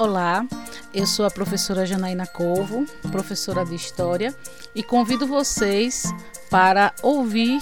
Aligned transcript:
Olá, 0.00 0.46
eu 0.94 1.04
sou 1.04 1.26
a 1.26 1.30
professora 1.30 1.84
Janaína 1.84 2.24
Corvo, 2.24 2.86
professora 3.10 3.64
de 3.64 3.74
História, 3.74 4.32
e 4.72 4.80
convido 4.80 5.26
vocês 5.26 6.04
para 6.48 6.94
ouvir 7.02 7.58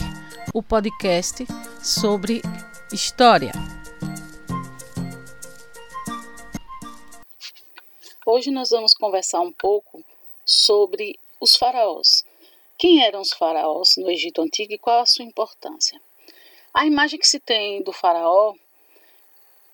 o 0.52 0.62
podcast 0.62 1.46
sobre 1.82 2.42
História. 2.92 3.52
Hoje 8.26 8.50
nós 8.50 8.68
vamos 8.68 8.92
conversar 8.92 9.40
um 9.40 9.52
pouco 9.52 10.04
sobre 10.44 11.18
os 11.40 11.56
faraós. 11.56 12.22
Quem 12.76 13.02
eram 13.02 13.22
os 13.22 13.32
faraós 13.32 13.96
no 13.96 14.10
Egito 14.10 14.42
Antigo 14.42 14.74
e 14.74 14.78
qual 14.78 15.00
a 15.00 15.06
sua 15.06 15.24
importância? 15.24 15.98
A 16.74 16.84
imagem 16.84 17.18
que 17.18 17.26
se 17.26 17.40
tem 17.40 17.82
do 17.82 17.94
faraó 17.94 18.52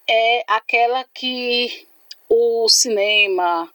é 0.07 0.45
aquela 0.47 1.03
que 1.13 1.91
o 2.35 2.67
cinema, 2.67 3.71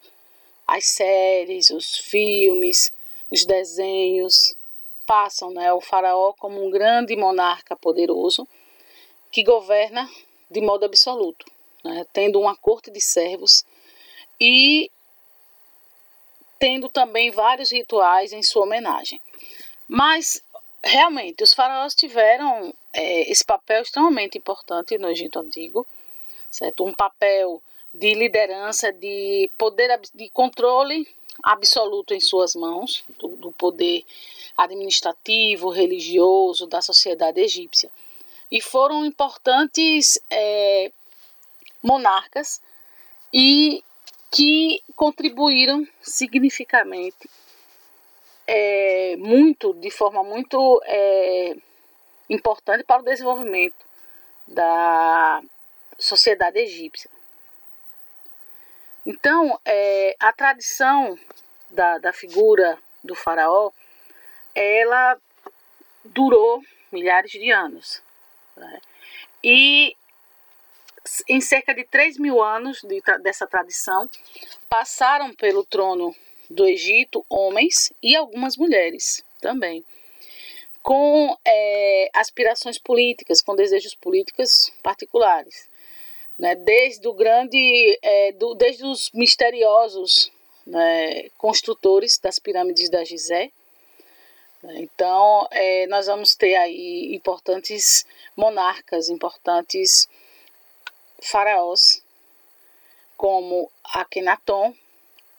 as 0.65 0.85
séries, 0.85 1.69
os 1.69 1.95
filmes, 1.95 2.91
os 3.29 3.45
desenhos 3.45 4.55
passam 5.05 5.51
né, 5.51 5.71
o 5.71 5.79
faraó 5.79 6.33
como 6.33 6.65
um 6.65 6.71
grande 6.71 7.15
monarca 7.15 7.75
poderoso 7.75 8.47
que 9.31 9.43
governa 9.43 10.09
de 10.49 10.59
modo 10.59 10.85
absoluto, 10.85 11.45
né, 11.83 12.03
tendo 12.11 12.39
uma 12.39 12.55
corte 12.55 12.89
de 12.89 12.99
servos 12.99 13.63
e 14.41 14.89
tendo 16.57 16.89
também 16.89 17.29
vários 17.29 17.71
rituais 17.71 18.33
em 18.33 18.41
sua 18.41 18.63
homenagem. 18.63 19.21
Mas 19.87 20.41
realmente 20.83 21.43
os 21.43 21.53
faraós 21.53 21.93
tiveram 21.93 22.73
é, 22.91 23.31
esse 23.31 23.45
papel 23.45 23.83
extremamente 23.83 24.39
importante 24.39 24.97
no 24.97 25.11
Egito 25.11 25.37
Antigo, 25.37 25.85
certo? 26.49 26.83
Um 26.83 26.93
papel 26.93 27.61
de 27.97 28.13
liderança, 28.13 28.91
de 28.91 29.49
poder, 29.57 29.99
de 30.13 30.29
controle 30.29 31.07
absoluto 31.43 32.13
em 32.13 32.19
suas 32.19 32.55
mãos, 32.55 33.03
do, 33.17 33.29
do 33.29 33.51
poder 33.51 34.05
administrativo, 34.57 35.69
religioso 35.69 36.67
da 36.67 36.81
sociedade 36.81 37.39
egípcia. 37.39 37.89
E 38.51 38.61
foram 38.61 39.05
importantes 39.05 40.19
é, 40.29 40.91
monarcas 41.83 42.61
e 43.33 43.83
que 44.31 44.81
contribuíram 44.95 45.87
significativamente 46.01 47.29
é, 48.45 49.15
muito, 49.17 49.73
de 49.73 49.91
forma 49.91 50.23
muito 50.23 50.81
é, 50.85 51.55
importante 52.29 52.83
para 52.83 53.01
o 53.01 53.05
desenvolvimento 53.05 53.85
da 54.47 55.41
sociedade 55.97 56.59
egípcia. 56.59 57.09
Então, 59.07 59.57
é, 59.63 60.17
a 60.19 60.33
tradição 60.33 61.17
da, 61.69 61.97
da 61.97 62.11
figura 62.11 62.77
do 63.01 63.15
faraó, 63.15 63.71
ela 64.53 65.17
durou 66.03 66.61
milhares 66.91 67.31
de 67.31 67.49
anos. 67.49 68.03
Né? 68.57 68.81
E 69.41 69.95
em 71.29 71.39
cerca 71.39 71.73
de 71.73 71.85
3 71.85 72.17
mil 72.17 72.43
anos 72.43 72.81
de, 72.81 73.01
dessa 73.21 73.47
tradição, 73.47 74.09
passaram 74.67 75.33
pelo 75.33 75.63
trono 75.63 76.13
do 76.49 76.67
Egito 76.67 77.25
homens 77.29 77.93
e 78.03 78.13
algumas 78.13 78.57
mulheres 78.57 79.23
também, 79.39 79.85
com 80.83 81.37
é, 81.45 82.09
aspirações 82.13 82.77
políticas, 82.77 83.41
com 83.41 83.55
desejos 83.55 83.95
políticos 83.95 84.69
particulares 84.83 85.69
né, 86.37 86.55
desde 86.55 87.07
o 87.07 87.13
grande, 87.13 87.97
é, 88.01 88.31
do, 88.33 88.53
desde 88.53 88.85
os 88.85 89.11
misteriosos 89.11 90.31
né, 90.65 91.29
construtores 91.37 92.19
das 92.19 92.39
pirâmides 92.39 92.89
da 92.89 93.03
Gizé. 93.03 93.51
Então, 94.63 95.47
é, 95.51 95.87
nós 95.87 96.07
vamos 96.07 96.35
ter 96.35 96.55
aí 96.55 97.15
importantes 97.15 98.05
monarcas, 98.35 99.07
importantes 99.09 100.09
faraós, 101.21 102.03
como 103.15 103.71
Akhenaton, 103.83 104.73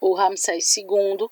o 0.00 0.14
Ramsés 0.14 0.76
II, 0.76 1.28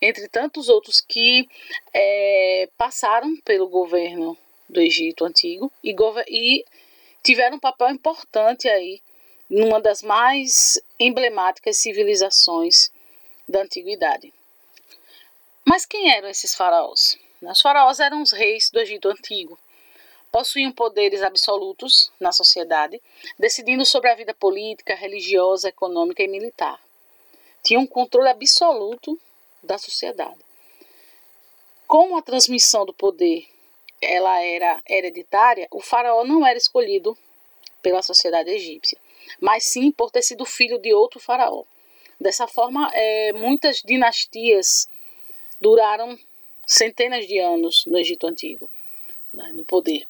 entre 0.00 0.28
tantos 0.28 0.68
outros 0.68 1.00
que 1.00 1.48
é, 1.92 2.68
passaram 2.76 3.36
pelo 3.42 3.68
governo 3.68 4.36
do 4.68 4.80
Egito 4.80 5.24
Antigo 5.24 5.72
e, 5.82 5.94
e 6.28 6.64
tiveram 7.24 7.56
um 7.56 7.60
papel 7.60 7.88
importante 7.88 8.68
aí 8.68 9.02
numa 9.48 9.80
das 9.80 10.02
mais 10.02 10.78
emblemáticas 11.00 11.78
civilizações 11.78 12.92
da 13.48 13.62
antiguidade. 13.62 14.32
Mas 15.64 15.86
quem 15.86 16.12
eram 16.12 16.28
esses 16.28 16.54
faraós? 16.54 17.18
Os 17.40 17.60
faraós 17.62 17.98
eram 17.98 18.22
os 18.22 18.30
reis 18.30 18.70
do 18.70 18.78
Egito 18.78 19.08
Antigo. 19.08 19.58
Possuíam 20.30 20.72
poderes 20.72 21.22
absolutos 21.22 22.10
na 22.20 22.32
sociedade, 22.32 23.00
decidindo 23.38 23.86
sobre 23.86 24.10
a 24.10 24.14
vida 24.14 24.34
política, 24.34 24.94
religiosa, 24.94 25.68
econômica 25.68 26.22
e 26.22 26.28
militar. 26.28 26.78
Tinham 27.62 27.82
um 27.82 27.86
controle 27.86 28.28
absoluto 28.28 29.18
da 29.62 29.78
sociedade. 29.78 30.40
Com 31.86 32.16
a 32.16 32.22
transmissão 32.22 32.84
do 32.84 32.92
poder 32.92 33.48
ela 34.04 34.42
era 34.42 34.80
hereditária, 34.88 35.66
o 35.70 35.80
faraó 35.80 36.24
não 36.24 36.46
era 36.46 36.58
escolhido 36.58 37.16
pela 37.82 38.02
sociedade 38.02 38.50
egípcia, 38.50 38.98
mas 39.40 39.64
sim 39.64 39.90
por 39.90 40.10
ter 40.10 40.22
sido 40.22 40.44
filho 40.44 40.78
de 40.78 40.92
outro 40.94 41.20
faraó. 41.20 41.64
Dessa 42.20 42.46
forma, 42.46 42.90
é, 42.94 43.32
muitas 43.32 43.82
dinastias 43.82 44.88
duraram 45.60 46.18
centenas 46.66 47.26
de 47.26 47.38
anos 47.38 47.84
no 47.86 47.98
Egito 47.98 48.26
Antigo, 48.26 48.70
né, 49.32 49.52
no 49.52 49.64
poder. 49.64 50.06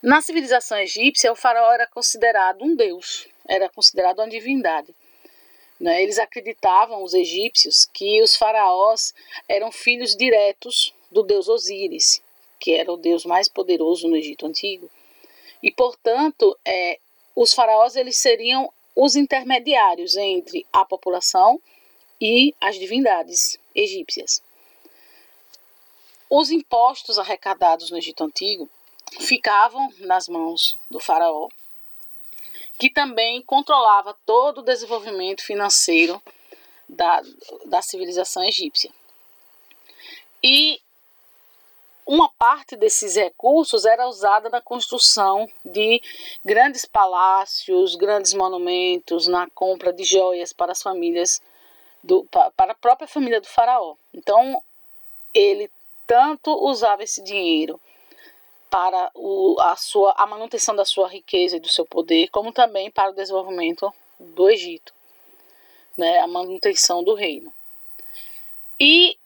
Na 0.00 0.20
civilização 0.20 0.78
egípcia, 0.78 1.32
o 1.32 1.36
faraó 1.36 1.72
era 1.72 1.86
considerado 1.86 2.62
um 2.64 2.74
deus, 2.74 3.28
era 3.46 3.68
considerado 3.68 4.20
uma 4.20 4.28
divindade. 4.28 4.94
Né? 5.78 6.02
Eles 6.02 6.18
acreditavam, 6.18 7.02
os 7.02 7.14
egípcios, 7.14 7.86
que 7.92 8.22
os 8.22 8.36
faraós 8.36 9.14
eram 9.48 9.72
filhos 9.72 10.16
diretos 10.16 10.94
do 11.10 11.22
deus 11.22 11.48
Osíris, 11.48 12.22
que 12.58 12.74
era 12.74 12.92
o 12.92 12.96
deus 12.96 13.24
mais 13.24 13.48
poderoso 13.48 14.08
no 14.08 14.16
Egito 14.16 14.46
Antigo. 14.46 14.90
E, 15.62 15.70
portanto, 15.70 16.56
é, 16.64 16.98
os 17.34 17.52
faraós 17.52 17.96
eles 17.96 18.16
seriam 18.16 18.72
os 18.94 19.14
intermediários 19.14 20.16
entre 20.16 20.66
a 20.72 20.84
população 20.84 21.60
e 22.20 22.54
as 22.60 22.76
divindades 22.76 23.58
egípcias. 23.74 24.42
Os 26.28 26.50
impostos 26.50 27.18
arrecadados 27.18 27.90
no 27.90 27.98
Egito 27.98 28.24
Antigo 28.24 28.68
ficavam 29.20 29.92
nas 30.00 30.28
mãos 30.28 30.76
do 30.90 31.00
faraó, 31.00 31.48
que 32.78 32.90
também 32.90 33.40
controlava 33.42 34.16
todo 34.26 34.58
o 34.58 34.64
desenvolvimento 34.64 35.42
financeiro 35.42 36.22
da, 36.88 37.22
da 37.66 37.82
civilização 37.82 38.44
egípcia. 38.44 38.92
E 40.42 40.80
uma 42.08 42.30
parte 42.30 42.74
desses 42.74 43.16
recursos 43.16 43.84
era 43.84 44.08
usada 44.08 44.48
na 44.48 44.62
construção 44.62 45.46
de 45.62 46.02
grandes 46.42 46.86
palácios, 46.86 47.94
grandes 47.96 48.32
monumentos, 48.32 49.26
na 49.26 49.46
compra 49.50 49.92
de 49.92 50.04
joias 50.04 50.50
para 50.50 50.72
as 50.72 50.82
famílias 50.82 51.42
do, 52.02 52.24
para 52.56 52.72
a 52.72 52.74
própria 52.74 53.06
família 53.06 53.42
do 53.42 53.46
faraó. 53.46 53.94
Então 54.14 54.62
ele 55.34 55.70
tanto 56.06 56.50
usava 56.50 57.02
esse 57.02 57.22
dinheiro 57.22 57.78
para 58.70 59.10
o, 59.14 59.56
a, 59.60 59.76
sua, 59.76 60.14
a 60.16 60.26
manutenção 60.26 60.74
da 60.74 60.86
sua 60.86 61.08
riqueza 61.08 61.58
e 61.58 61.60
do 61.60 61.68
seu 61.68 61.84
poder, 61.84 62.28
como 62.28 62.52
também 62.52 62.90
para 62.90 63.10
o 63.10 63.14
desenvolvimento 63.14 63.92
do 64.18 64.48
Egito, 64.48 64.94
né, 65.94 66.20
a 66.20 66.26
manutenção 66.26 67.04
do 67.04 67.12
reino. 67.12 67.52
E 68.80 69.18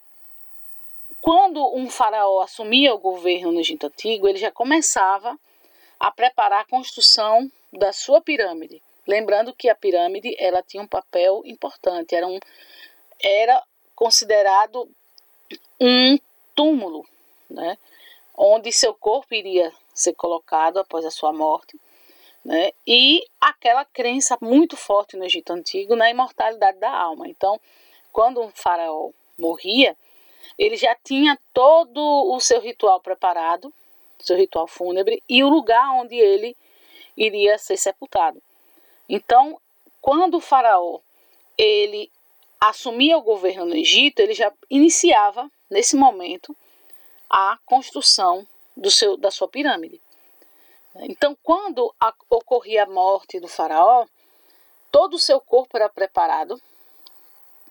quando 1.23 1.73
um 1.73 1.89
faraó 1.89 2.41
assumia 2.41 2.93
o 2.93 2.99
governo 2.99 3.53
no 3.53 3.61
Egito 3.61 3.87
Antigo, 3.87 4.27
ele 4.27 4.39
já 4.39 4.51
começava 4.51 5.39
a 5.99 6.11
preparar 6.11 6.63
a 6.63 6.69
construção 6.69 7.49
da 7.73 7.93
sua 7.93 8.21
pirâmide. 8.21 8.83
Lembrando 9.07 9.55
que 9.55 9.69
a 9.69 9.75
pirâmide 9.75 10.35
ela 10.37 10.65
tinha 10.65 10.83
um 10.83 10.87
papel 10.87 11.41
importante, 11.45 12.17
era, 12.17 12.27
um, 12.27 12.41
era 13.23 13.63
considerado 13.95 14.91
um 15.81 16.19
túmulo, 16.57 17.07
né, 17.49 17.79
onde 18.37 18.73
seu 18.73 18.93
corpo 18.93 19.33
iria 19.33 19.73
ser 19.95 20.15
colocado 20.15 20.79
após 20.79 21.05
a 21.05 21.11
sua 21.11 21.33
morte. 21.33 21.79
Né, 22.45 22.73
e 22.85 23.25
aquela 23.41 23.85
crença 23.85 24.37
muito 24.41 24.77
forte 24.77 25.17
no 25.17 25.25
Egito 25.25 25.53
Antigo 25.53 25.95
na 25.95 26.11
imortalidade 26.11 26.81
da 26.81 26.91
alma. 26.91 27.29
Então, 27.29 27.61
quando 28.13 28.43
um 28.43 28.51
faraó 28.51 29.11
morria, 29.39 29.97
ele 30.59 30.77
já 30.77 30.95
tinha 30.95 31.39
todo 31.53 32.01
o 32.01 32.41
seu 32.41 32.61
ritual 32.61 33.01
preparado, 33.01 33.73
seu 34.19 34.37
ritual 34.37 34.67
fúnebre, 34.67 35.23
e 35.29 35.43
o 35.43 35.49
lugar 35.49 35.91
onde 35.95 36.15
ele 36.15 36.57
iria 37.17 37.59
ser 37.59 37.77
sepultado. 37.77 38.43
Então, 39.09 39.61
quando 40.01 40.37
o 40.37 40.41
faraó 40.41 41.01
ele 41.57 42.11
assumia 42.61 43.19
o 43.19 43.23
governo 43.23 43.67
no 43.67 43.75
Egito, 43.75 44.21
ele 44.21 44.35
já 44.35 44.53
iniciava 44.71 45.51
nesse 45.69 45.97
momento 45.97 46.57
a 47.29 47.59
construção 47.67 48.47
do 48.77 48.91
seu, 48.91 49.17
da 49.17 49.31
sua 49.31 49.49
pirâmide. 49.49 50.01
Então, 50.97 51.37
quando 51.43 51.93
a, 51.99 52.13
ocorria 52.29 52.85
a 52.85 52.87
morte 52.87 53.41
do 53.41 53.49
faraó, 53.49 54.07
todo 54.91 55.15
o 55.15 55.19
seu 55.19 55.41
corpo 55.41 55.77
era 55.77 55.89
preparado, 55.89 56.61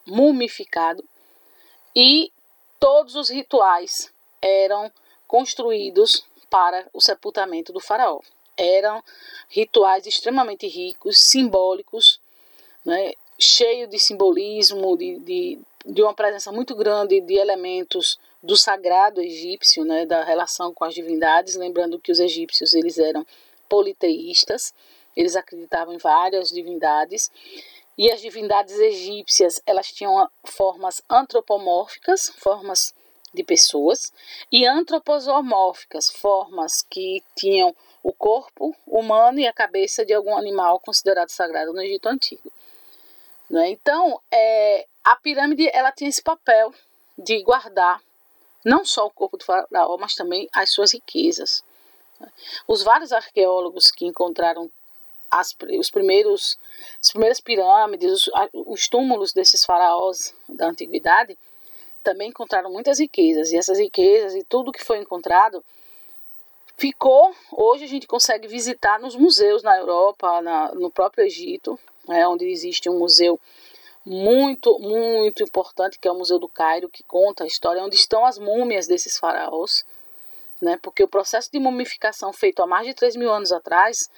mumificado, 0.06 1.04
e 1.96 2.32
todos 2.82 3.16
os 3.16 3.30
rituais 3.30 4.12
eram 4.42 4.92
construídos 5.28 6.26
para 6.50 6.88
o 6.92 7.00
sepultamento 7.00 7.72
do 7.72 7.80
faraó. 7.80 8.20
Eram 8.58 9.04
rituais 9.48 10.08
extremamente 10.08 10.68
ricos, 10.68 11.22
simbólicos, 11.22 12.20
né, 12.84 13.14
cheio 13.40 13.88
de 13.88 14.00
simbolismo, 14.00 14.98
de, 14.98 15.20
de, 15.20 15.60
de 15.86 16.02
uma 16.02 16.14
presença 16.14 16.52
muito 16.52 16.76
grande 16.76 17.22
de 17.22 17.36
elementos 17.36 18.20
do 18.42 18.58
sagrado 18.58 19.22
egípcio, 19.22 19.86
né, 19.86 20.06
da 20.08 20.24
relação 20.24 20.74
com 20.74 20.84
as 20.84 20.96
divindades, 20.96 21.56
lembrando 21.56 22.00
que 22.00 22.12
os 22.12 22.20
egípcios 22.20 22.74
eles 22.74 22.98
eram 22.98 23.26
politeístas, 23.70 24.74
eles 25.16 25.36
acreditavam 25.36 25.94
em 25.94 26.00
várias 26.00 26.50
divindades, 26.50 27.32
e 28.02 28.12
as 28.12 28.20
divindades 28.20 28.80
egípcias, 28.80 29.62
elas 29.64 29.92
tinham 29.92 30.28
formas 30.44 31.04
antropomórficas, 31.08 32.30
formas 32.36 32.96
de 33.32 33.44
pessoas, 33.44 34.12
e 34.52 34.66
antroposomórficas, 34.66 36.10
formas 36.10 36.82
que 36.82 37.22
tinham 37.36 37.76
o 38.02 38.12
corpo 38.12 38.76
humano 38.88 39.40
e 39.40 39.46
a 39.46 39.54
cabeça 39.54 40.04
de 40.04 40.16
algum 40.16 40.36
animal 40.36 40.80
considerado 40.80 41.30
sagrado 41.30 41.74
no 41.74 41.82
Egito 41.84 42.10
Antigo. 42.10 42.52
Né? 43.48 43.70
Então, 43.70 44.20
é, 44.32 44.88
a 45.04 45.16
pirâmide 45.18 45.70
ela 45.72 45.92
tinha 45.92 46.10
esse 46.10 46.24
papel 46.24 46.74
de 47.16 47.44
guardar 47.44 48.02
não 48.66 48.84
só 48.84 49.06
o 49.06 49.12
corpo 49.12 49.38
do 49.38 49.46
faraó, 49.46 49.96
mas 50.00 50.16
também 50.16 50.50
as 50.52 50.72
suas 50.72 50.92
riquezas. 50.92 51.64
Os 52.68 52.82
vários 52.82 53.12
arqueólogos 53.12 53.92
que 53.92 54.08
encontraram 54.08 54.72
as, 55.32 55.56
os 55.80 55.90
primeiros, 55.90 56.60
as 57.02 57.10
primeiras 57.10 57.40
pirâmides, 57.40 58.12
os, 58.12 58.30
os 58.54 58.90
túmulos 58.90 59.32
desses 59.32 59.64
faraós 59.64 60.36
da 60.50 60.68
antiguidade, 60.68 61.38
também 62.04 62.30
encontraram 62.30 62.70
muitas 62.70 63.00
riquezas. 63.00 63.52
E 63.52 63.58
essas 63.58 63.80
riquezas 63.80 64.36
e 64.36 64.44
tudo 64.44 64.72
que 64.72 64.84
foi 64.84 64.98
encontrado 64.98 65.64
ficou. 66.78 67.34
Hoje 67.52 67.86
a 67.86 67.88
gente 67.88 68.08
consegue 68.08 68.48
visitar 68.48 69.00
nos 69.00 69.16
museus 69.16 69.64
na 69.64 69.78
Europa, 69.78 70.42
na, 70.42 70.74
no 70.74 70.92
próprio 70.92 71.26
Egito, 71.26 71.80
né, 72.08 72.28
onde 72.28 72.46
existe 72.46 72.90
um 72.90 73.00
museu 73.00 73.40
muito, 74.06 74.80
muito 74.80 75.44
importante, 75.44 76.00
que 76.00 76.08
é 76.08 76.12
o 76.12 76.18
Museu 76.18 76.40
do 76.40 76.48
Cairo, 76.48 76.90
que 76.90 77.04
conta 77.04 77.44
a 77.44 77.48
história 77.48 77.84
onde 77.84 77.96
estão 77.96 78.26
as 78.26 78.40
múmias 78.40 78.88
desses 78.88 79.18
faraós, 79.18 79.86
né? 80.60 80.80
Porque 80.82 81.04
o 81.04 81.08
processo 81.08 81.52
de 81.52 81.60
mumificação 81.60 82.34
feito 82.34 82.64
há 82.64 82.68
mais 82.68 82.88
de 82.88 82.96
3 82.96 83.16
mil 83.16 83.32
anos 83.32 83.52
atrás 83.52 84.10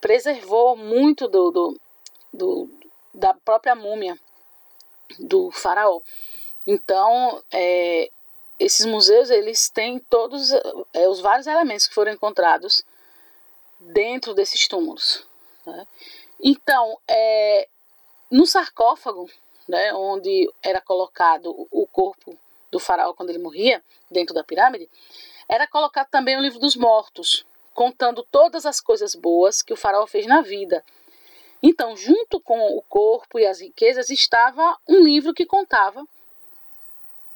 preservou 0.00 0.76
muito 0.76 1.28
do, 1.28 1.50
do, 1.50 1.80
do 2.32 2.70
da 3.12 3.34
própria 3.34 3.74
múmia 3.74 4.18
do 5.18 5.50
faraó. 5.50 6.00
Então, 6.66 7.42
é, 7.50 8.10
esses 8.58 8.84
museus 8.86 9.30
eles 9.30 9.68
têm 9.70 9.98
todos 9.98 10.52
é, 10.92 11.08
os 11.08 11.20
vários 11.20 11.46
elementos 11.46 11.86
que 11.86 11.94
foram 11.94 12.12
encontrados 12.12 12.84
dentro 13.80 14.34
desses 14.34 14.68
túmulos. 14.68 15.26
Né? 15.64 15.86
Então, 16.42 16.98
é, 17.08 17.68
no 18.30 18.46
sarcófago, 18.46 19.28
né, 19.66 19.92
onde 19.94 20.50
era 20.62 20.80
colocado 20.80 21.68
o 21.70 21.86
corpo 21.86 22.36
do 22.70 22.78
faraó 22.78 23.12
quando 23.14 23.30
ele 23.30 23.38
morria, 23.38 23.82
dentro 24.10 24.34
da 24.34 24.44
pirâmide, 24.44 24.88
era 25.48 25.66
colocado 25.66 26.08
também 26.10 26.36
o 26.36 26.40
livro 26.40 26.58
dos 26.58 26.76
mortos, 26.76 27.46
contando 27.78 28.24
todas 28.24 28.66
as 28.66 28.80
coisas 28.80 29.14
boas 29.14 29.62
que 29.62 29.72
o 29.72 29.76
faraó 29.76 30.04
fez 30.04 30.26
na 30.26 30.42
vida. 30.42 30.84
Então, 31.62 31.96
junto 31.96 32.40
com 32.40 32.76
o 32.76 32.82
corpo 32.82 33.38
e 33.38 33.46
as 33.46 33.60
riquezas, 33.60 34.10
estava 34.10 34.76
um 34.88 34.98
livro 35.04 35.32
que 35.32 35.46
contava 35.46 36.04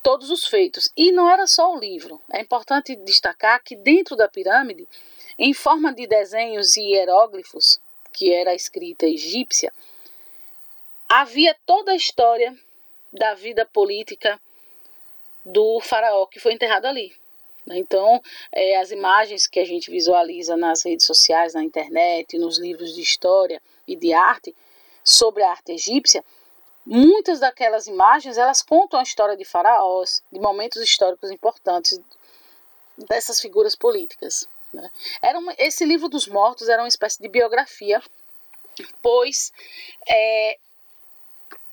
todos 0.03 0.31
os 0.31 0.45
feitos. 0.45 0.91
E 0.97 1.13
não 1.13 1.31
era 1.31 1.47
só 1.47 1.73
o 1.73 1.79
livro. 1.79 2.21
É 2.29 2.41
importante 2.41 2.97
destacar 2.97 3.63
que 3.63 3.77
dentro 3.77 4.17
da 4.17 4.27
pirâmide, 4.27 4.89
em 5.39 5.55
forma 5.55 5.95
de 5.95 6.09
desenhos 6.09 6.77
e 6.77 6.91
hieróglifos, 6.91 7.81
que 8.13 8.35
era 8.35 8.51
a 8.51 8.57
escrita 8.57 9.07
egípcia, 9.07 9.73
havia 11.09 11.57
toda 11.65 11.93
a 11.93 11.97
história 11.97 12.53
da 13.13 13.35
vida 13.35 13.65
política 13.65 14.41
do 15.45 15.79
faraó 15.79 16.27
que 16.27 16.41
foi 16.41 16.53
enterrado 16.53 16.87
ali. 16.87 17.15
Então, 17.71 18.21
é, 18.51 18.79
as 18.79 18.91
imagens 18.91 19.47
que 19.47 19.61
a 19.61 19.65
gente 19.65 19.91
visualiza 19.91 20.57
nas 20.57 20.85
redes 20.85 21.07
sociais, 21.07 21.55
na 21.55 21.63
internet, 21.63 22.37
nos 22.39 22.59
livros 22.59 22.95
de 22.95 23.01
história 23.01 23.61
e 23.87 23.95
de 23.95 24.13
arte 24.13 24.55
sobre 25.05 25.43
a 25.43 25.51
arte 25.51 25.73
egípcia, 25.73 26.25
muitas 26.85 27.41
daquelas 27.41 27.87
imagens 27.87 28.37
elas 28.37 28.63
contam 28.63 28.99
a 28.99 29.03
história 29.03 29.37
de 29.37 29.45
faraós, 29.45 30.23
de 30.31 30.41
momentos 30.41 30.83
históricos 30.83 31.31
importantes 31.31 32.01
dessas 33.09 33.41
figuras 33.41 33.77
políticas. 33.77 34.49
Né? 34.73 34.91
Era 35.21 35.39
uma, 35.39 35.55
esse 35.59 35.85
livro 35.85 36.09
dos 36.09 36.27
mortos 36.27 36.69
era 36.69 36.83
uma 36.83 36.89
espécie 36.89 37.21
de 37.21 37.29
biografia, 37.29 38.03
pois 39.01 39.53
é, 40.09 40.59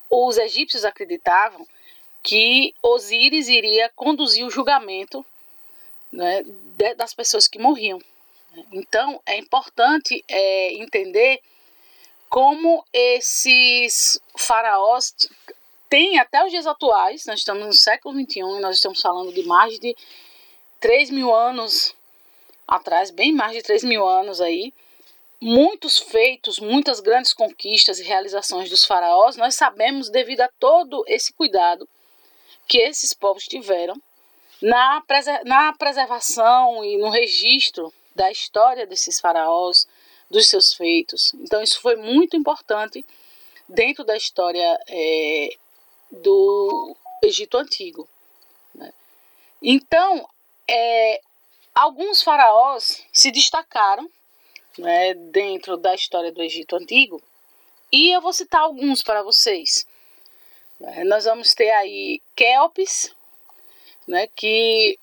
os 0.09 0.37
egípcios 0.37 0.85
acreditavam 0.85 1.65
que 2.21 2.75
Osíris 2.81 3.47
iria 3.47 3.89
conduzir 3.95 4.45
o 4.45 4.49
julgamento 4.49 5.25
né, 6.11 6.43
das 6.95 7.13
pessoas 7.13 7.47
que 7.47 7.59
morriam. 7.59 7.99
Então, 8.71 9.21
é 9.25 9.37
importante 9.37 10.23
é, 10.27 10.73
entender 10.73 11.41
como 12.29 12.85
esses 12.93 14.19
faraós 14.37 15.13
têm 15.89 16.19
até 16.19 16.43
os 16.43 16.51
dias 16.51 16.67
atuais, 16.67 17.25
nós 17.25 17.39
estamos 17.39 17.65
no 17.65 17.73
século 17.73 18.13
XXI 18.19 18.41
nós 18.59 18.75
estamos 18.75 19.01
falando 19.01 19.33
de 19.33 19.43
mais 19.43 19.79
de 19.79 19.95
3 20.79 21.09
mil 21.09 21.33
anos 21.33 21.95
atrás, 22.67 23.09
bem 23.09 23.33
mais 23.33 23.53
de 23.53 23.63
3 23.63 23.83
mil 23.83 24.07
anos 24.07 24.39
aí, 24.39 24.71
muitos 25.41 25.97
feitos, 25.97 26.59
muitas 26.59 26.99
grandes 26.99 27.33
conquistas 27.33 27.99
e 27.99 28.03
realizações 28.03 28.69
dos 28.69 28.85
faraós, 28.85 29.35
nós 29.35 29.55
sabemos 29.55 30.09
devido 30.09 30.41
a 30.41 30.49
todo 30.59 31.03
esse 31.07 31.33
cuidado 31.33 31.89
que 32.67 32.77
esses 32.77 33.13
povos 33.13 33.47
tiveram 33.47 33.99
na, 34.61 35.01
preser 35.01 35.43
na 35.45 35.73
preservação 35.73 36.83
e 36.83 36.97
no 36.97 37.09
registro 37.09 37.93
da 38.15 38.31
história 38.31 38.85
desses 38.85 39.19
faraós, 39.19 39.87
dos 40.29 40.47
seus 40.47 40.73
feitos. 40.73 41.33
Então, 41.35 41.61
isso 41.61 41.81
foi 41.81 41.95
muito 41.95 42.35
importante 42.35 43.05
dentro 43.67 44.03
da 44.03 44.15
história 44.15 44.79
é, 44.87 45.49
do 46.11 46.95
Egito 47.23 47.57
Antigo. 47.57 48.07
Né? 48.75 48.93
Então, 49.61 50.27
é, 50.67 51.21
alguns 51.73 52.21
faraós 52.21 53.03
se 53.11 53.31
destacaram 53.31 54.09
né, 54.77 55.13
dentro 55.13 55.77
da 55.77 55.95
história 55.95 56.31
do 56.31 56.41
Egito 56.41 56.75
Antigo. 56.75 57.21
E 57.91 58.11
eu 58.11 58.21
vou 58.21 58.33
citar 58.33 58.61
alguns 58.61 59.01
para 59.01 59.23
vocês. 59.23 59.87
É, 60.81 61.03
nós 61.03 61.25
vamos 61.25 61.53
ter 61.53 61.71
aí 61.71 62.21
Kelpis, 62.35 63.13
né, 64.09 64.27
que 64.35 64.97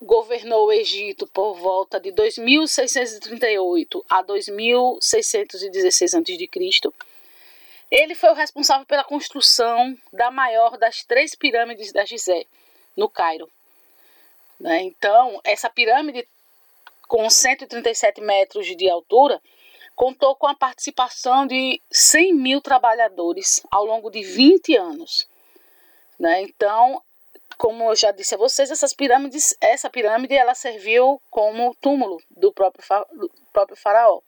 governou 0.00 0.66
o 0.66 0.72
Egito 0.72 1.26
por 1.26 1.54
volta 1.58 1.98
de 1.98 2.12
2638 2.12 4.04
a 4.08 4.22
2616 4.22 6.14
a.C. 6.14 6.92
Ele 7.90 8.14
foi 8.14 8.30
o 8.30 8.34
responsável 8.34 8.86
pela 8.86 9.02
construção 9.02 9.96
da 10.12 10.30
maior 10.30 10.78
das 10.78 11.02
três 11.02 11.34
pirâmides 11.34 11.92
da 11.92 12.04
Gizé, 12.04 12.44
no 12.96 13.08
Cairo. 13.08 13.50
Né? 14.60 14.82
Então, 14.82 15.40
essa 15.42 15.68
pirâmide 15.68 16.26
com 17.08 17.28
137 17.28 18.20
metros 18.20 18.66
de 18.76 18.88
altura, 18.88 19.40
contou 19.94 20.36
com 20.36 20.46
a 20.46 20.54
participação 20.54 21.46
de 21.46 21.80
100 21.90 22.34
mil 22.34 22.60
trabalhadores 22.60 23.62
ao 23.70 23.84
longo 23.84 24.10
de 24.10 24.22
20 24.22 24.76
anos. 24.76 25.28
Né? 26.18 26.42
Então, 26.42 27.02
como 27.56 27.90
eu 27.90 27.96
já 27.96 28.10
disse 28.10 28.34
a 28.34 28.38
vocês, 28.38 28.70
essas 28.70 28.92
pirâmides, 28.92 29.56
essa 29.60 29.88
pirâmide 29.88 30.34
ela 30.34 30.54
serviu 30.54 31.20
como 31.30 31.74
túmulo 31.80 32.20
do 32.30 32.52
próprio, 32.52 32.84
do 33.12 33.30
próprio 33.52 33.76
faraó. 33.76 34.20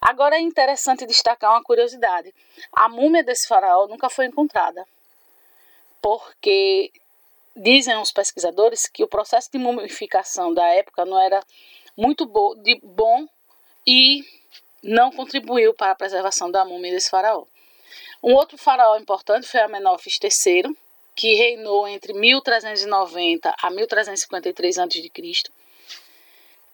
Agora 0.00 0.36
é 0.36 0.40
interessante 0.40 1.06
destacar 1.06 1.52
uma 1.52 1.62
curiosidade: 1.62 2.34
a 2.72 2.88
múmia 2.88 3.22
desse 3.22 3.46
faraó 3.46 3.86
nunca 3.86 4.08
foi 4.08 4.26
encontrada, 4.26 4.86
porque 6.00 6.92
dizem 7.54 7.96
os 7.98 8.12
pesquisadores 8.12 8.86
que 8.86 9.04
o 9.04 9.08
processo 9.08 9.50
de 9.52 9.58
mumificação 9.58 10.54
da 10.54 10.66
época 10.68 11.04
não 11.04 11.20
era 11.20 11.42
muito 11.96 12.24
bo 12.26 12.54
de 12.56 12.80
bom 12.82 13.26
e 13.86 14.24
não 14.82 15.10
contribuiu 15.10 15.74
para 15.74 15.92
a 15.92 15.96
preservação 15.96 16.50
da 16.50 16.64
múmia 16.64 16.92
desse 16.92 17.10
faraó. 17.10 17.44
Um 18.22 18.34
outro 18.34 18.56
faraó 18.56 18.96
importante 18.96 19.46
foi 19.46 19.60
Amenófis 19.60 20.18
III, 20.22 20.76
que 21.20 21.34
reinou 21.34 21.86
entre 21.86 22.14
1390 22.14 23.54
a 23.60 23.70
1353 23.70 24.78
a.C. 24.78 25.10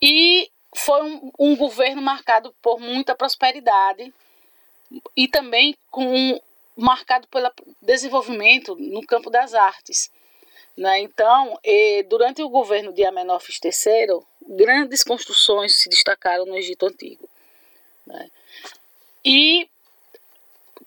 E 0.01 0.49
foi 0.73 1.03
um, 1.03 1.33
um 1.37 1.57
governo 1.57 2.01
marcado 2.01 2.55
por 2.63 2.79
muita 2.79 3.17
prosperidade 3.17 4.15
e 5.17 5.27
também 5.27 5.77
com 5.91 6.41
marcado 6.77 7.27
pelo 7.27 7.51
desenvolvimento 7.83 8.77
no 8.77 9.05
campo 9.05 9.31
das 9.31 9.53
artes. 9.53 10.13
Né? 10.77 11.01
Então, 11.01 11.59
durante 12.09 12.41
o 12.41 12.49
governo 12.49 12.93
de 12.93 13.05
Amenófis 13.05 13.59
III, 13.65 14.21
grandes 14.47 15.03
construções 15.03 15.75
se 15.83 15.89
destacaram 15.89 16.47
no 16.47 16.57
Egito 16.57 16.87
Antigo. 16.87 17.29
Né? 18.07 18.31
E 19.25 19.69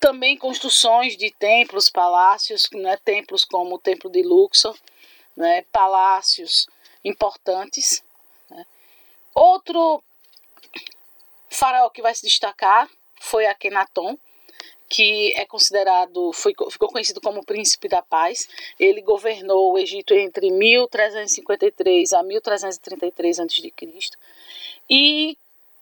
também 0.09 0.35
construções 0.35 1.15
de 1.15 1.29
templos, 1.29 1.87
palácios, 1.87 2.67
né? 2.73 2.97
templos 3.05 3.45
como 3.45 3.75
o 3.75 3.79
Templo 3.79 4.09
de 4.09 4.23
Luxor, 4.23 4.75
né? 5.37 5.61
palácios 5.71 6.67
importantes. 7.05 8.03
Né? 8.49 8.65
Outro 9.35 10.03
faraó 11.47 11.91
que 11.91 12.01
vai 12.01 12.15
se 12.15 12.23
destacar 12.23 12.89
foi 13.21 13.45
Akhenaton, 13.45 14.17
que 14.89 15.31
é 15.35 15.45
considerado, 15.45 16.33
foi, 16.33 16.55
ficou 16.71 16.89
conhecido 16.89 17.21
como 17.21 17.45
Príncipe 17.45 17.87
da 17.87 18.01
Paz. 18.01 18.49
Ele 18.79 19.03
governou 19.03 19.73
o 19.73 19.77
Egito 19.77 20.15
entre 20.15 20.49
1353 20.49 22.13
a 22.13 22.23
1333 22.23 23.39
a.C. 23.41 23.71
e 24.89 25.37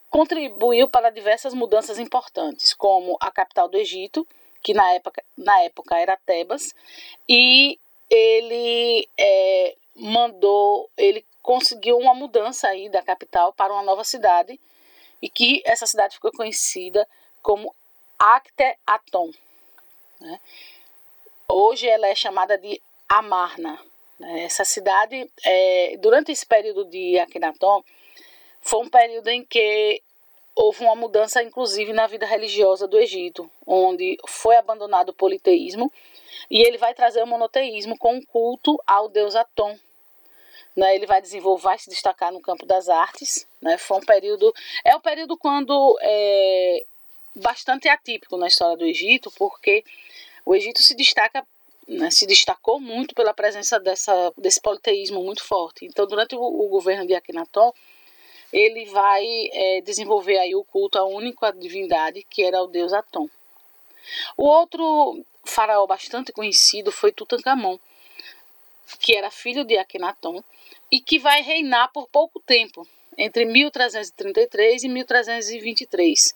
contribuiu 0.10 0.88
para 0.88 1.10
diversas 1.10 1.54
mudanças 1.54 2.00
importantes, 2.00 2.74
como 2.74 3.18
a 3.20 3.32
capital 3.32 3.68
do 3.68 3.78
Egito, 3.78 4.28
que 4.64 4.74
na 4.74 4.92
época, 4.94 5.24
na 5.38 5.62
época 5.62 5.98
era 5.98 6.18
Tebas, 6.26 6.74
e 7.28 7.80
ele 8.10 9.08
é, 9.18 9.76
mandou, 9.96 10.90
ele 10.98 11.26
conseguiu 11.42 11.98
uma 11.98 12.14
mudança 12.14 12.68
aí 12.68 12.90
da 12.90 13.02
capital 13.02 13.54
para 13.54 13.74
uma 13.74 13.84
nova 13.84 14.04
cidade, 14.04 14.60
e 15.22 15.30
que 15.30 15.62
essa 15.66 15.86
cidade 15.86 16.16
ficou 16.16 16.32
conhecida 16.32 17.08
como 17.42 17.74
Acte-Aton. 18.20 19.32
Né? 20.20 20.40
Hoje 21.48 21.88
ela 21.88 22.08
é 22.08 22.16
chamada 22.16 22.58
de 22.58 22.82
Amarna. 23.08 23.80
Né? 24.20 24.44
Essa 24.44 24.66
cidade, 24.66 25.30
é, 25.46 25.98
durante 26.00 26.32
esse 26.32 26.46
período 26.46 26.86
de 26.86 27.18
Akhenaton, 27.20 27.84
foi 28.68 28.82
um 28.82 28.90
período 28.90 29.30
em 29.30 29.46
que 29.46 30.02
houve 30.54 30.84
uma 30.84 30.96
mudança, 30.96 31.42
inclusive, 31.42 31.94
na 31.94 32.06
vida 32.06 32.26
religiosa 32.26 32.86
do 32.86 32.98
Egito, 32.98 33.50
onde 33.66 34.18
foi 34.28 34.58
abandonado 34.58 35.10
o 35.10 35.14
politeísmo 35.14 35.90
e 36.52 36.62
ele 36.62 36.78
vai 36.78 36.94
trazer 36.94 37.24
o 37.24 37.28
monoteísmo 37.28 37.98
com 37.98 38.16
um 38.16 38.22
culto 38.22 38.78
ao 38.86 39.08
deus 39.08 39.38
Aton. 39.38 39.80
Né? 40.76 40.96
Ele 40.96 41.06
vai 41.06 41.22
desenvolver, 41.22 41.64
vai 41.64 41.80
se 41.80 41.90
destacar 41.90 42.30
no 42.32 42.42
campo 42.42 42.66
das 42.66 42.90
artes. 42.90 43.48
Né? 43.62 43.78
Foi 43.78 44.00
um 44.00 44.06
período, 44.06 44.54
é 44.84 44.94
o 44.94 44.98
um 44.98 45.02
período 45.02 45.38
quando 45.38 45.98
é, 46.02 46.84
bastante 47.36 47.88
atípico 47.88 48.36
na 48.36 48.48
história 48.48 48.76
do 48.76 48.86
Egito, 48.86 49.32
porque 49.38 49.82
o 50.46 50.54
Egito 50.54 50.82
se 50.82 50.94
destaca 50.94 51.46
né, 51.88 52.12
se 52.12 52.28
destacou 52.28 52.82
muito 52.82 53.16
pela 53.16 53.34
presença 53.34 53.80
dessa, 53.80 54.34
desse 54.38 54.60
politeísmo 54.60 55.24
muito 55.24 55.42
forte. 55.42 55.86
Então, 55.86 56.06
durante 56.06 56.36
o, 56.36 56.42
o 56.42 56.68
governo 56.68 57.08
de 57.08 57.16
Akhenaton, 57.16 57.72
ele 58.52 58.86
vai 58.86 59.26
é, 59.52 59.82
desenvolver 59.82 60.38
aí 60.38 60.56
o 60.56 60.64
culto 60.64 60.98
à 60.98 61.06
única 61.06 61.52
divindade, 61.52 62.26
que 62.30 62.44
era 62.44 62.62
o 62.62 62.68
deus 62.68 62.94
Atom. 62.94 63.30
O 64.36 64.46
outro 64.46 65.24
faraó 65.46 65.86
bastante 65.86 66.32
conhecido 66.32 66.92
foi 66.92 67.12
Tutankhamon, 67.12 67.78
que 69.00 69.16
era 69.16 69.30
filho 69.30 69.66
de 69.66 69.78
Akhenaton 69.78 70.44
e 70.92 71.02
que 71.02 71.20
vai 71.20 71.42
reinar 71.42 71.92
por 71.92 72.08
pouco 72.08 72.40
tempo, 72.40 72.88
entre 73.18 73.46
1333 73.46 74.84
e 74.84 74.90
1323 74.90 76.36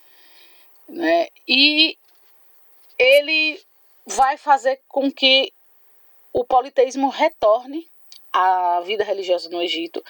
né? 0.91 1.30
E 1.48 1.98
ele 2.98 3.60
vai 4.06 4.38
fazer 4.38 4.80
com 4.88 5.12
que 5.12 5.51
o 6.34 6.44
politeísmo 6.44 7.10
retorne 7.10 7.89
à 8.31 8.81
vida 8.81 9.03
religiosa 9.03 9.50
no 9.50 9.61
Egito, 9.61 10.03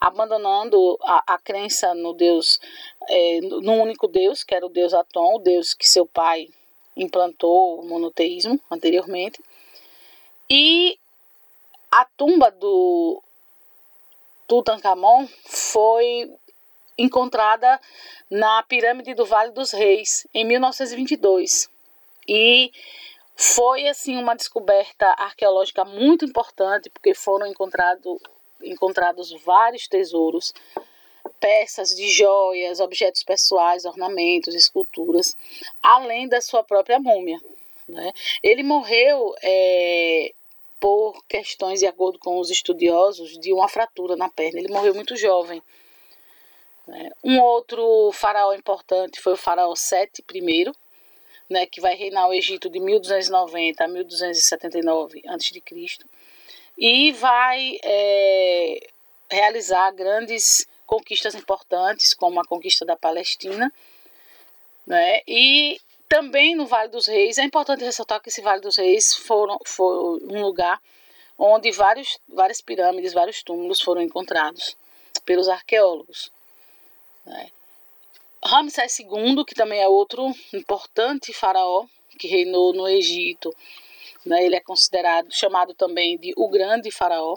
abandonando 0.00 0.98
a, 1.02 1.34
a 1.34 1.38
crença 1.38 1.94
no 1.94 2.12
Deus, 2.12 2.60
é, 3.08 3.40
no 3.40 3.74
único 3.74 4.08
Deus, 4.08 4.42
que 4.42 4.54
era 4.54 4.66
o 4.66 4.70
Deus 4.70 4.94
Atom, 4.94 5.36
o 5.36 5.38
Deus 5.38 5.74
que 5.74 5.88
seu 5.88 6.06
pai 6.06 6.48
implantou 6.96 7.80
o 7.80 7.86
monoteísmo 7.86 8.60
anteriormente. 8.70 9.42
E 10.50 10.98
a 11.90 12.04
tumba 12.16 12.50
do 12.50 13.22
Tutankhamon 14.46 15.28
foi 15.44 16.30
encontrada 16.96 17.80
na 18.30 18.62
pirâmide 18.64 19.14
do 19.14 19.24
Vale 19.24 19.52
dos 19.52 19.72
Reis 19.72 20.26
em 20.34 20.44
1922 20.44 21.70
e 22.26 22.72
foi 23.40 23.86
assim 23.86 24.16
uma 24.16 24.34
descoberta 24.34 25.06
arqueológica 25.16 25.84
muito 25.84 26.24
importante 26.24 26.90
porque 26.90 27.14
foram 27.14 27.46
encontrado, 27.46 28.20
encontrados 28.60 29.30
vários 29.44 29.86
tesouros, 29.86 30.52
peças 31.38 31.90
de 31.94 32.10
joias, 32.10 32.80
objetos 32.80 33.22
pessoais, 33.22 33.84
ornamentos, 33.84 34.56
esculturas, 34.56 35.36
além 35.80 36.26
da 36.26 36.40
sua 36.40 36.64
própria 36.64 36.98
múmia. 36.98 37.38
Né? 37.88 38.12
Ele 38.42 38.64
morreu 38.64 39.32
é, 39.40 40.32
por 40.80 41.24
questões, 41.28 41.78
de 41.78 41.86
acordo 41.86 42.18
com 42.18 42.40
os 42.40 42.50
estudiosos, 42.50 43.38
de 43.38 43.52
uma 43.52 43.68
fratura 43.68 44.16
na 44.16 44.28
perna. 44.28 44.58
Ele 44.58 44.72
morreu 44.72 44.96
muito 44.96 45.14
jovem. 45.16 45.62
Né? 46.88 47.12
Um 47.22 47.40
outro 47.40 48.10
faraó 48.12 48.52
importante 48.52 49.20
foi 49.20 49.34
o 49.34 49.36
faraó 49.36 49.76
Sete 49.76 50.24
I, 50.34 50.72
né, 51.48 51.66
que 51.66 51.80
vai 51.80 51.94
reinar 51.94 52.28
o 52.28 52.34
Egito 52.34 52.68
de 52.68 52.78
1290 52.78 53.82
a 53.82 53.88
1279 53.88 55.22
a.C. 55.26 55.62
e 56.76 57.12
vai 57.12 57.78
é, 57.82 58.88
realizar 59.30 59.90
grandes 59.92 60.66
conquistas 60.86 61.34
importantes, 61.34 62.14
como 62.14 62.40
a 62.40 62.46
conquista 62.46 62.84
da 62.84 62.96
Palestina, 62.96 63.72
né, 64.86 65.22
e 65.26 65.80
também 66.08 66.54
no 66.54 66.66
Vale 66.66 66.88
dos 66.88 67.06
Reis, 67.06 67.36
é 67.36 67.42
importante 67.42 67.84
ressaltar 67.84 68.20
que 68.20 68.30
esse 68.30 68.40
Vale 68.40 68.62
dos 68.62 68.76
Reis 68.76 69.14
foram, 69.14 69.58
foi 69.64 69.94
um 70.22 70.42
lugar 70.42 70.80
onde 71.36 71.70
vários, 71.70 72.18
várias 72.28 72.60
pirâmides, 72.60 73.12
vários 73.12 73.42
túmulos 73.42 73.80
foram 73.80 74.02
encontrados 74.02 74.76
pelos 75.24 75.48
arqueólogos. 75.48 76.32
Né? 77.24 77.50
Ramsés 78.44 78.98
II, 79.00 79.44
que 79.46 79.54
também 79.54 79.80
é 79.80 79.88
outro 79.88 80.34
importante 80.52 81.32
faraó 81.32 81.86
que 82.18 82.28
reinou 82.28 82.72
no 82.72 82.88
Egito, 82.88 83.54
né? 84.26 84.44
ele 84.44 84.56
é 84.56 84.60
considerado, 84.60 85.32
chamado 85.32 85.72
também 85.74 86.18
de 86.18 86.32
o 86.36 86.48
grande 86.48 86.90
faraó, 86.90 87.36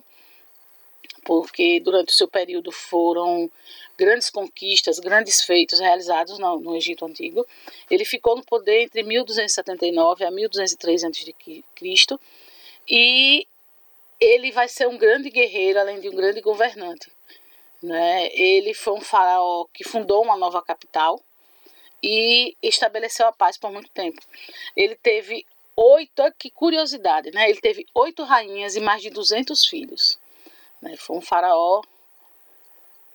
porque 1.23 1.79
durante 1.79 2.09
o 2.09 2.15
seu 2.15 2.27
período 2.27 2.71
foram 2.71 3.49
grandes 3.97 4.29
conquistas, 4.31 4.99
grandes 4.99 5.43
feitos 5.43 5.79
realizados 5.79 6.39
no, 6.39 6.59
no 6.59 6.75
Egito 6.75 7.05
Antigo. 7.05 7.45
Ele 7.89 8.03
ficou 8.03 8.35
no 8.35 8.43
poder 8.43 8.81
entre 8.81 9.03
1279 9.03 10.25
a 10.25 10.31
1203 10.31 11.03
a.C. 11.03 11.35
e 12.89 13.47
ele 14.19 14.51
vai 14.51 14.67
ser 14.67 14.87
um 14.87 14.97
grande 14.97 15.29
guerreiro, 15.29 15.79
além 15.79 15.99
de 15.99 16.09
um 16.09 16.15
grande 16.15 16.41
governante. 16.41 17.11
Né? 17.81 18.29
Ele 18.33 18.73
foi 18.73 18.93
um 18.93 19.01
faraó 19.01 19.65
que 19.73 19.83
fundou 19.83 20.23
uma 20.23 20.37
nova 20.37 20.61
capital 20.61 21.19
e 22.03 22.55
estabeleceu 22.61 23.27
a 23.27 23.31
paz 23.31 23.57
por 23.57 23.71
muito 23.71 23.89
tempo. 23.89 24.21
Ele 24.75 24.95
teve 24.95 25.45
oito, 25.75 26.23
que 26.37 26.49
curiosidade, 26.49 27.31
né? 27.31 27.49
Ele 27.49 27.59
teve 27.59 27.85
oito 27.95 28.23
rainhas 28.23 28.75
e 28.75 28.79
mais 28.79 29.01
de 29.01 29.09
200 29.09 29.65
filhos. 29.65 30.19
Né? 30.81 30.95
Foi 30.97 31.17
um 31.17 31.21
faraó 31.21 31.81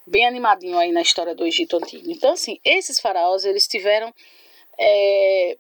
bem 0.07 0.27
animadinho 0.27 0.79
aí 0.79 0.93
na 0.93 1.03
história 1.03 1.35
do 1.35 1.45
Egito 1.45 1.77
Antigo. 1.77 2.11
Então, 2.11 2.33
assim, 2.33 2.61
esses 2.65 3.01
faraós, 3.01 3.45
eles 3.45 3.67
tiveram 3.67 4.15
é, 4.79 5.57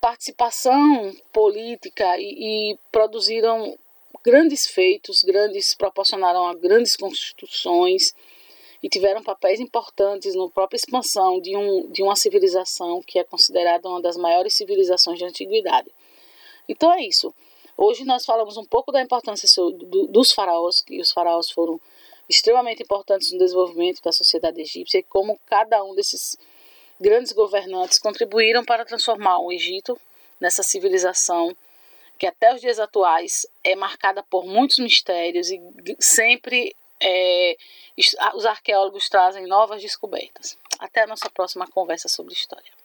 participação 0.00 1.14
política 1.32 2.16
e, 2.18 2.72
e, 2.72 2.78
produziram 2.92 3.76
grandes 4.24 4.66
feitos, 4.66 5.22
grandes 5.24 5.74
proporcionaram 5.74 6.46
a 6.46 6.54
grandes 6.54 6.96
construções, 6.96 8.14
e 8.82 8.88
tiveram 8.88 9.22
papéis 9.22 9.60
importantes 9.60 10.34
na 10.34 10.48
própria 10.48 10.76
expansão 10.76 11.40
de, 11.40 11.56
um, 11.56 11.90
de 11.90 12.02
uma 12.02 12.14
civilização 12.14 13.02
que 13.02 13.18
é 13.18 13.24
considerada 13.24 13.88
uma 13.88 14.00
das 14.00 14.16
maiores 14.16 14.54
civilizações 14.54 15.18
da 15.18 15.26
antiguidade. 15.26 15.90
Então 16.68 16.92
é 16.92 17.02
isso. 17.02 17.34
Hoje 17.76 18.04
nós 18.04 18.24
falamos 18.24 18.56
um 18.56 18.64
pouco 18.64 18.92
da 18.92 19.00
importância 19.00 19.48
do, 19.62 20.06
dos 20.06 20.32
faraós, 20.32 20.80
que 20.80 21.00
os 21.00 21.10
faraós 21.10 21.50
foram 21.50 21.80
extremamente 22.28 22.82
importantes 22.82 23.32
no 23.32 23.38
desenvolvimento 23.38 24.02
da 24.02 24.12
sociedade 24.12 24.60
egípcia 24.60 24.98
e 24.98 25.02
como 25.02 25.40
cada 25.46 25.82
um 25.82 25.94
desses 25.94 26.38
grandes 27.00 27.32
governantes 27.32 27.98
contribuíram 27.98 28.64
para 28.64 28.84
transformar 28.84 29.38
o 29.38 29.52
Egito 29.52 29.98
nessa 30.40 30.62
civilização 30.62 31.56
que 32.18 32.26
até 32.26 32.52
os 32.52 32.60
dias 32.60 32.80
atuais 32.80 33.46
é 33.62 33.76
marcada 33.76 34.22
por 34.24 34.44
muitos 34.44 34.78
mistérios 34.78 35.50
e 35.50 35.60
sempre 36.00 36.74
é, 37.00 37.56
os 38.34 38.46
arqueólogos 38.46 39.08
trazem 39.08 39.46
novas 39.46 39.82
descobertas. 39.82 40.56
Até 40.78 41.02
a 41.02 41.06
nossa 41.06 41.28
próxima 41.30 41.66
conversa 41.66 42.08
sobre 42.08 42.32
história. 42.32 42.77